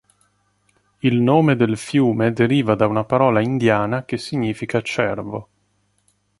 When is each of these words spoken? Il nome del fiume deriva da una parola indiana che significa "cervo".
Il 1.01 1.21
nome 1.21 1.55
del 1.55 1.77
fiume 1.77 2.33
deriva 2.33 2.73
da 2.73 2.87
una 2.87 3.03
parola 3.03 3.39
indiana 3.39 4.03
che 4.03 4.17
significa 4.17 4.81
"cervo". 4.81 5.47